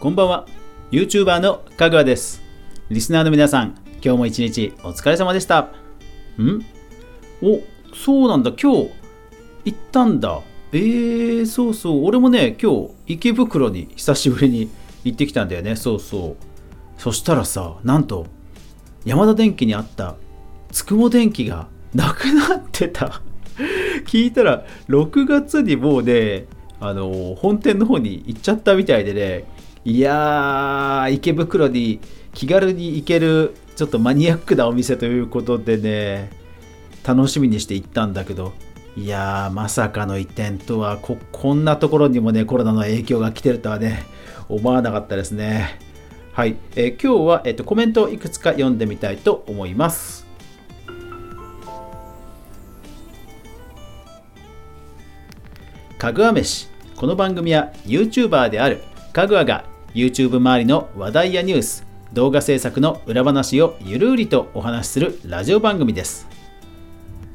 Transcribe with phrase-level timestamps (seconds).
[0.00, 0.46] こんばんは。
[0.92, 2.40] YouTuber のかぐわです。
[2.88, 5.68] リスナーの皆さん今日も一日お疲れ様でした。
[6.38, 6.64] ん？
[7.42, 7.60] お
[7.94, 8.50] そうなんだ。
[8.52, 8.90] 今日
[9.66, 10.40] 行ったんだ。
[10.72, 12.06] えー、そうそう。
[12.06, 14.70] 俺もね今日池袋に久しぶりに
[15.04, 15.76] 行ってきたんだよね。
[15.76, 16.36] そうそう。
[16.96, 18.26] そしたらさなんと
[19.04, 20.16] 山田電機にあった
[20.72, 23.20] つくも電機がなくなってた。
[24.06, 26.46] 聞いたら6月にもうね
[26.80, 29.59] あの本店の方に行っちゃったみたいでね。
[29.84, 32.00] いやー池袋に
[32.34, 36.30] 気軽に行けるちょっとマニアックなお店ということでね
[37.02, 38.52] 楽しみにして行ったんだけど
[38.94, 44.02] いやーまさかの移転とはここんなところにもねコロナの影響が来てるとはね
[44.50, 45.78] 思わなかったですね。
[46.32, 50.26] はい、えー、今日は、えーと、コメントをいくつか読んでみたいと思います。
[55.98, 56.68] かぐわ飯。
[56.96, 58.82] この番組は YouTuber である
[59.12, 66.28] かぐわが YouTube 周りの話題やニュース動画制作の裏話をゆるりとお話しするラジオ番組です。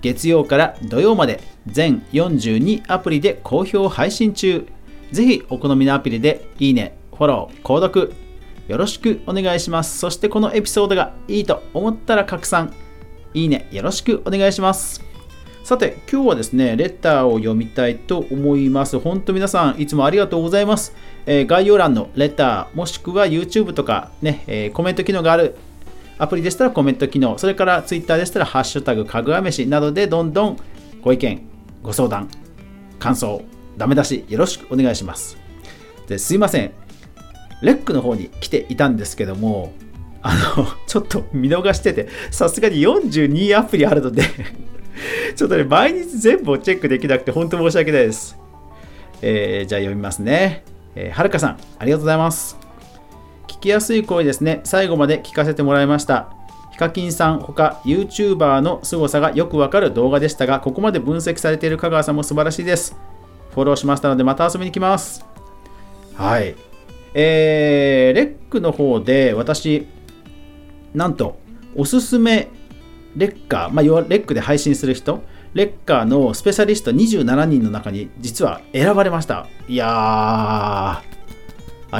[0.00, 4.66] 月曜から土曜まで全42アプリで好評配信中。
[5.12, 8.12] ぜひお好みのアプリでいいねフォロー購読
[8.68, 9.98] よろしくお願いします。
[9.98, 12.72] そしてこのエピソードがいいと思ったら拡散。
[13.34, 15.12] いいねよろしくお願いします。
[15.64, 18.98] さて、今日はですね、レターを読みたいと思います。
[18.98, 20.92] 本当皆さん、いつもありがとうございます。
[21.26, 25.56] え、概要欄のレター、もしくは YouTube とかね、え、コメント機能がある
[26.18, 30.56] アプリでしたらコメント機能、それから Twitter でしたら、ハッシュタグかぐわ飯などでどんどん
[31.02, 31.42] ご意見、
[31.82, 32.28] ご相談、
[32.98, 33.42] 感想、
[33.76, 35.36] ダメ出し、よろしくお願いします。
[36.08, 36.72] ですいません、
[37.62, 39.72] レックの方に来ていたんですけども、
[40.22, 44.22] あの、ちょっと見逃してて、さすがに42アプリあるので
[45.34, 48.38] ちょっとね、毎日全部をチェックできなくて、本当申し訳ないです。
[49.22, 50.64] えー、じゃあ読みますね。
[50.94, 52.56] えー、はるかさん、ありがとうございます。
[53.48, 54.60] 聞きやすい声ですね。
[54.64, 56.34] 最後まで聞かせてもらいました。
[56.72, 62.96] ヒカキンさんほか YouTuber の凄さがよくわかる動画でしたが、ここまで分析されている香川さんも素晴らしいです。
[63.50, 65.24] フォローしましたので、また遊びに来ます。
[66.14, 66.54] はい。
[67.14, 69.86] えー、レックの方で私、
[70.94, 71.38] なんと、
[71.74, 72.48] おすすめ
[73.16, 75.22] レッカー、まあ、レックで配信する人、
[75.54, 79.46] レッカーのスペシャリスト27人の中に実は選ばれました。
[79.68, 81.02] いやー、あ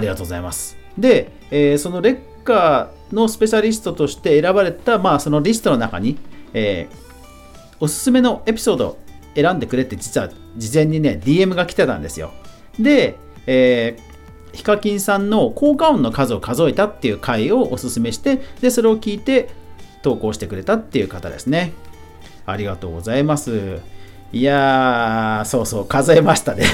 [0.00, 0.78] りがとうございます。
[0.96, 6.18] で、えー、そのレッカーのスペシャリストとして選ばれた、まあ、そのリストの中に、
[6.54, 8.98] えー、おすすめのエピソードを
[9.34, 12.32] 選んでくれって実は事前にね、DM が来てたんですよ。
[12.78, 19.50] で、えー、ヒカキンさんの効果音の数を数えたっていう回をおすすめして、で、それを聞いて
[20.02, 21.72] 投稿してくれたっていう方ですね。
[22.46, 23.80] ありがとうございます。
[24.32, 26.64] いやー、そうそう、数えましたね。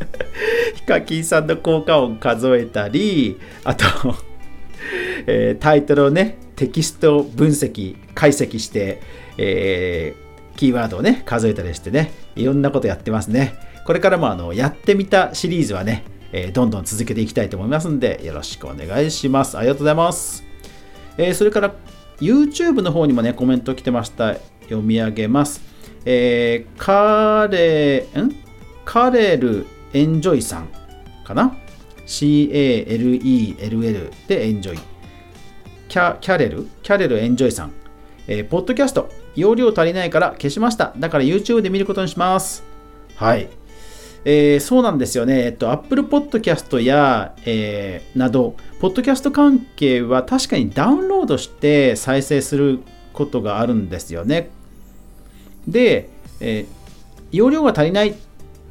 [0.74, 3.84] ヒカキンさんの効果音数えたり、あと
[5.26, 9.00] えー、タイトルをね、テキスト分析、解析して、
[9.38, 13.54] えー、キーワードをね、数えたりしてね、いろんなことやってますね。
[13.86, 19.56] これからもあのやってみたシリーズはね、えー、どんどん続けていきたいと思いますんで、よろしくお願いします。
[19.56, 20.44] ありがとうございます。
[21.18, 21.74] えー、それから
[22.20, 24.36] YouTube の方にもね、コメント来てました。
[24.72, 25.62] 読み上げます。
[26.04, 28.32] えー、カレ、ん？
[28.84, 30.68] カレルエンジョイさん
[31.24, 31.56] かな
[32.06, 34.78] ?C-A-L-E-L-L でエンジョイ。
[35.88, 36.66] キャキャレル？
[36.82, 37.72] キャレルエンジョイさん。
[38.26, 40.92] えー、ポッドキャスト、容量足りないから消しました。
[40.96, 42.64] だから YouTube で見ることにします。
[43.16, 43.48] はい。
[44.24, 45.46] えー、そうなんですよね。
[45.46, 52.78] えっと、Apple Podcast や、えー、など、ポッドキャスト関係は確かにダウンロードして再生する
[53.12, 54.50] ことがあるんですよね。
[55.66, 56.08] で、
[56.40, 56.66] えー、
[57.30, 58.14] 容量が足りないっ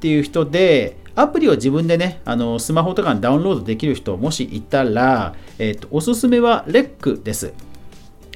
[0.00, 7.52] ていう人で、アプリを自分でね、あのスマホとかにダウンロードできる人もしいたら、えーと、おすすめは REC です。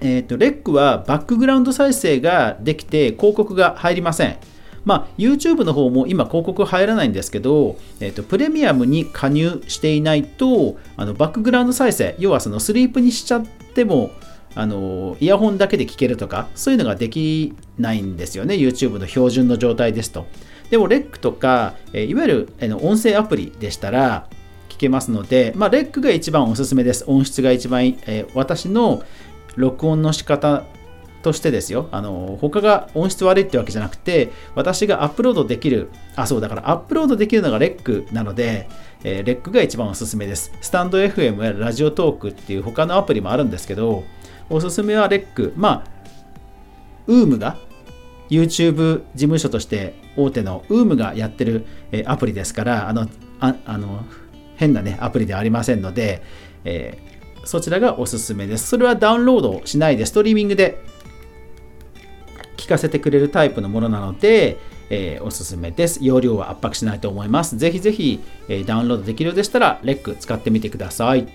[0.00, 4.36] えーと、と REC はバックグラウンド再生ができて広告が入りません。
[4.84, 13.42] まあ、YouTube の方も今広告入らないんですけど、えーと、プレミアムに加入していないとあのバックグラウンド再生要はそのスリープにしちゃっ
[13.74, 14.12] ても
[14.54, 18.54] あのイヤホンだけで聞けるとかそういうのができないんですよね。
[18.54, 20.26] YouTube の標準の状態ですと。
[20.70, 24.28] でも REC とか、えいわゆる、えの音声アプリでしたら
[24.68, 27.04] 聞けますので、まあ、REC が一番おすすめです。
[27.06, 29.02] 音質が一番いい、え、私の
[29.56, 30.64] 録音の仕方
[31.22, 38.68] としてですよ、あの他が音質悪いってわけじゃなくて、私がアップロードできる、あ、そうだからアップロードできるのがレックなので、
[39.04, 40.52] えー、レックが一番おすすめです。
[40.60, 44.04] スタンド FM やラジオトークっていう他のアプリもあるんですけど、
[44.50, 45.52] おすすめはレック。
[45.56, 45.90] まあ、
[47.06, 47.58] ウームが
[48.30, 53.08] YouTube 事務所として大手の UM がやってる、えアプリですから、あの、
[53.40, 54.04] ああの
[54.56, 56.22] 変なねアプリではありませんので、
[56.64, 60.82] えー、そちらがおすすめですそれはダウンロードしないでストリーミングで
[62.68, 64.58] 聞かせてくれるタイプのものなので、
[64.90, 66.00] えー、おすすめです。
[66.02, 67.56] 容量は圧迫しないと思います。
[67.56, 71.26] ぜひぜひ、えー、ダウンロードできるようでしたらレック使ってみてください。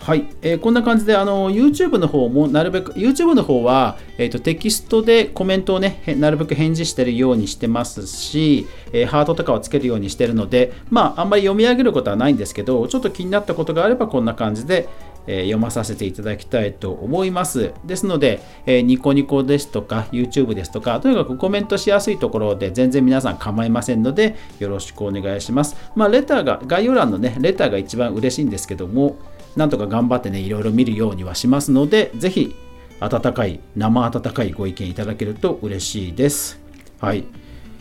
[0.00, 14.88] はい、えー、こんな感じであの YouTube の方もなるべく YouTube の方は、えーと、テキストでコメントをねなるべく返事してるようにしてますし、えー、ハートとかをつけるようにしてるのでまああんまり読み上げることはないんですけどちょっと気になったことがあればこんな感じで、
[15.26, 17.72] 読まさせていただきたいと思います。
[17.84, 25.76] ですので、ニコニコですとか YouTube ですとかとにかくコメントしやすいところで全然皆さん構いませんのでよろしくお願いします。
[25.94, 29.16] まあレターが概要欄のねレターが一番嬉しいんですけども
[29.56, 32.56] なんとか頑張ってねいろいろ見るようにはしますので是非
[33.00, 36.60] 温かい生温かいご意見いただけると嬉しいです。
[37.00, 37.24] はい。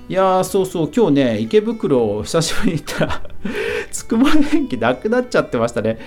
[0.10, 3.22] いやーそうそう今日ね池袋を久しぶりに行ったら
[4.12, 5.98] くば電機なくなっちゃってましたね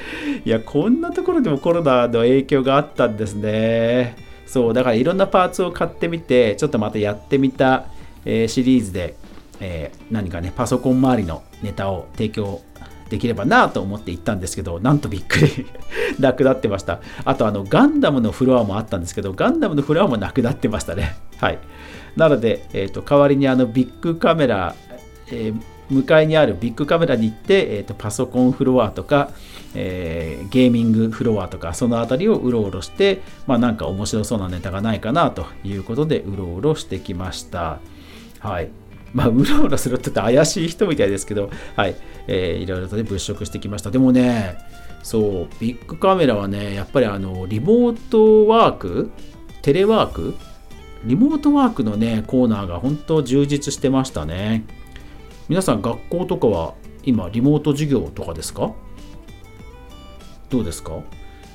[0.44, 4.16] いやこんなところでもコロナの影響があったんですね
[4.46, 7.86] そうだからいろんなパーツを買ってみてちょっとまたやってみた、
[8.24, 9.14] えー、シリーズで、
[9.60, 12.60] えー、何かねパソコン周りのネタを提供
[13.08, 15.66] できればなと思って行ったんですけど、なんとびっくり
[16.18, 17.00] なくなってました。
[17.24, 21.14] あと、あの、ガンダムのフロアもあったんですけど、ガンダムのフロアもなくなってましたね。
[21.38, 21.58] はい。
[22.16, 24.74] なので、えーと、代わりにあのビッグカメラ、
[25.30, 25.60] えー、
[25.90, 29.30] 向かいにあるビッグカメラに行って、えーと、パソコンフロアとか、
[29.74, 37.80] えー、ゲーミングフロアとかその辺りをうろうろして、まあ、なんか面白そうなネタがないかなということでうろうろしてきました。
[38.40, 38.70] はい。
[39.12, 41.94] まあ、うろうろするって言怪しい人みたいですけど、はい、
[42.26, 43.90] えー、いろいろとね、物色してきました。
[43.90, 44.58] でもね、
[45.04, 49.12] そう、ビッグカメラはね、やっぱりあの、リモートワーク、
[49.62, 50.34] テレワーク、
[51.04, 54.64] リモートワークのね、コーナーが本当充実してましたね。
[55.48, 58.72] 皆さん、学校とかは今、リモート授業とかですか？
[60.48, 61.00] どうですか？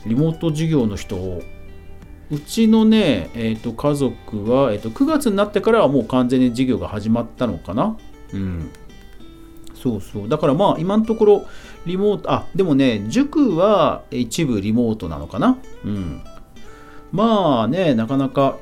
[0.05, 1.41] リモート授業の人
[2.31, 7.97] うちのね、えーと、家族は、えーと、9月になってからはもう完全に授業が始まったのかな？
[8.31, 8.69] うん。
[9.73, 10.29] そうそう。
[10.29, 11.45] だからまあ今のところ
[11.87, 15.57] リモート、あ、でもね、塾は一部リモートなのかな？
[15.83, 16.21] うん。
[17.11, 18.59] まあね、なかなか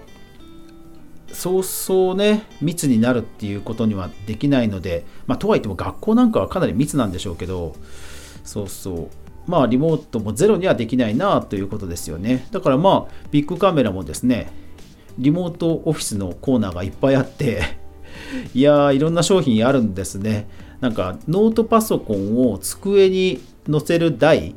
[1.31, 7.75] そうそうね、密になるっていうことにはできないので、まあとはいっても学校なんかはかなり密なんでしょうけど、
[8.43, 9.07] そうそう。
[9.47, 12.45] まあ、リモートもゼロにはできないなということですよね。
[12.51, 14.51] だからまあ、ビッグカメラもですね、
[15.17, 17.61] リモートオフィスのコーナーがいっぱいあって
[18.53, 20.47] いやー、いろんな商品あるんですね。
[20.81, 24.53] なんか、ノートパソコンを机に載せる台、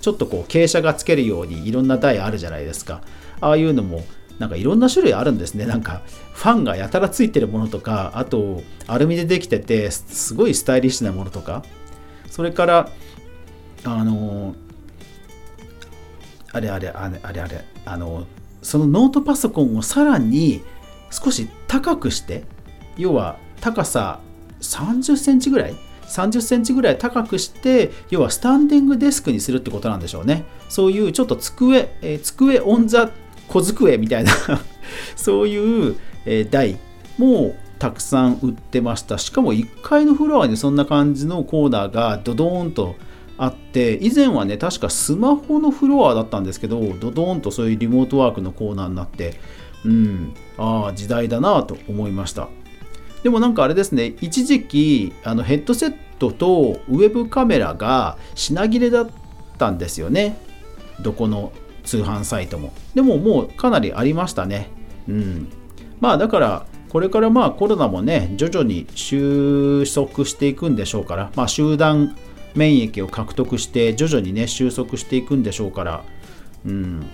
[0.00, 3.02] ちょっとこう、傾斜がつけるようにいろんな台あるじゃないですか。
[3.40, 4.04] ああいうのも、
[4.38, 5.66] なんかいろんな種類あるんですね。
[5.66, 6.02] なんか、
[6.32, 11.64] ファンがやたらついてるものとか、あと、アルミでできてて、すごいスタイリッシュなものとか、
[12.30, 12.90] それから、
[13.84, 14.54] あの
[16.52, 18.26] あれあれあれあれあれあの
[18.62, 20.62] そのノートパソコンをさらに
[21.10, 22.44] 少し高くして
[22.96, 24.20] 要は高さ
[24.60, 25.74] 30センチぐらい
[26.06, 30.44] ？30センチぐらい高くして要はスタンディングデスクにするってことなんでしょうね。
[30.68, 33.10] そういうちょっと机、えー、机オンザ
[33.48, 34.32] 小机みたいな。
[35.16, 36.76] そういう、え、台
[37.18, 39.18] もたくさん売ってました。
[39.18, 42.96] しかも1階のフロアにそんな感じのコーナーがドドーンと
[43.38, 49.38] あって以前はね確かスマホのフロアだったんですけどドドーンとそういうリモートワークのコーナーになって
[49.84, 52.48] うんああ時代だなと思いました。
[53.22, 59.08] でもなんかあれですね一時期あのヘッドセットとウェブカメラが品切れだっ
[59.56, 60.36] たんですよね。
[61.00, 61.52] どこの
[61.88, 62.72] 通販サイトも。
[62.94, 64.68] でももうかなりありましたね。
[65.08, 65.48] うん。
[66.00, 72.16] まあだからこれからまあコロナもね徐々に収束していくんでしょうからまあ集団
[72.54, 76.04] 免疫を獲得して徐々にね収束していくんでしょうから、
[76.66, 77.06] うん、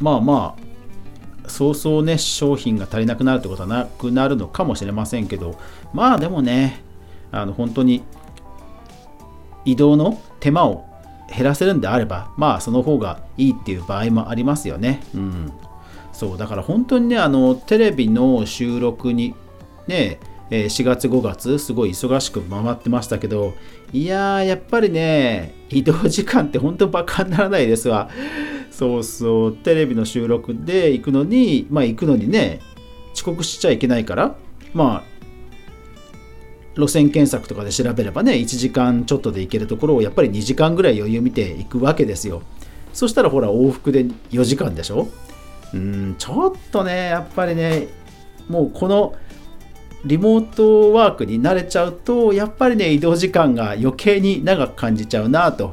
[0.00, 5.58] まあまあそうそうね商品が足りなくなるってことはなくなるのかもしれませんけど
[5.92, 6.82] まあでもね
[7.30, 8.02] あの本当に
[9.64, 10.91] 移動の手間を
[11.32, 15.02] 減らせるんであればまあその方がいいっていう場合もありますよね。
[15.14, 15.52] うん、
[16.12, 19.34] そうだから本当にねあのテレビの収録に
[19.86, 20.18] ね
[20.50, 23.54] 4月5月すごい忙しく回ってましたけど
[23.92, 28.10] いやーやっぱりね移動時間って本当バカにならないですわ
[28.70, 32.60] そうそうテレビの収録で行くのにまあ行くのにね
[33.14, 34.34] 遅刻しちゃいけないから
[34.74, 35.11] まあ
[36.74, 42.42] 路線検索とかで調べればね1時間ちょっとで行けるところをやっぱり2時間ぐらい余裕見ていくわけですよ
[42.92, 45.08] そしたらほら往復で4時間でしょ？
[45.74, 47.88] うんちょっとねやっぱりね
[48.48, 49.14] もうこの
[50.04, 55.72] リモートワークに慣れちゃうとやっぱりね移動時間が余計に長く感じちゃうなと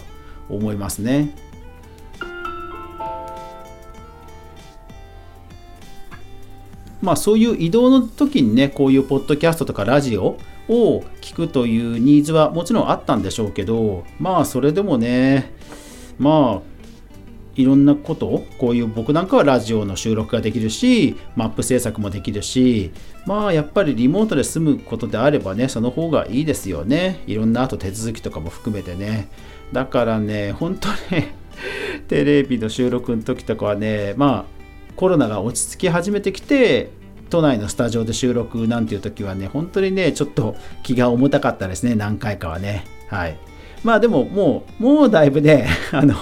[0.49, 1.35] 思いますね。
[7.01, 10.37] まあそういう移動の時にねこういうポッドキャストとかラジオ
[10.69, 15.53] を聞くというニーズはもちろんあったんでしょうけどまあそれでもね
[16.17, 16.69] まあ
[17.55, 22.91] いろんなことをこういう僕なんかはラジオの収録ができるしマップ制作もできるし
[23.25, 27.21] まあやっぱりリモートで済むことであればねその方がいいですよね。
[27.27, 29.29] いろんなあと手続きとかも含めてね。
[29.73, 31.35] だからね本当ね
[32.07, 34.59] テレビの収録の時とかはねまあ
[34.95, 36.91] コロナが落ち着き始めてきて
[37.29, 43.37] 都内のスタジオで収録なんていう時はね本当にねちょっと気が重たかったですね何回かはねはい
[43.83, 46.15] まあでももうもうだいぶね あの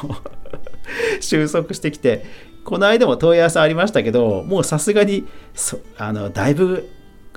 [1.20, 2.26] 収束してきて、
[2.64, 5.26] この間も問い合わせありましたけど、もうさすがに、
[5.98, 6.90] あの、だいぶ、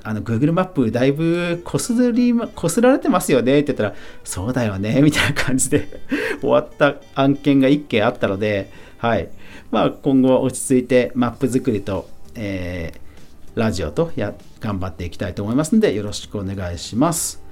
[0.03, 5.89] あの、Google マップだいぶこすり、こすられてますよねって言ったら、そうだよね、みたいな感じで
[6.41, 9.29] 終わった案件が1件あったので、はい。
[9.71, 13.01] まあ、今後は落ち着いてマップ作りと、えー、
[13.55, 17.43] ラジオとや頑張っていきたいと思いますので、よろしくお願いします。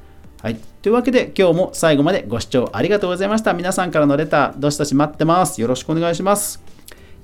[0.43, 0.61] はい。
[0.83, 3.55] というわけで、今日も最後までご視聴ありがとうございました。
[3.55, 5.61] 皆さんからのレター、どしどし待ってます。
[5.61, 6.63] よろしくお願いします。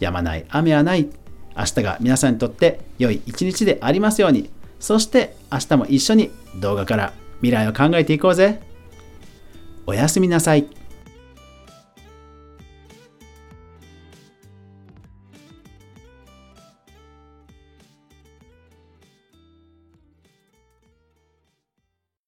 [0.01, 1.09] やまない、雨はない。
[1.57, 4.51] 明日が皆さんにとって良い一日でありますように。
[4.81, 8.61] そして明日も一緒に動画から未来を考えていこうぜ。
[9.87, 10.67] おやすみなさい。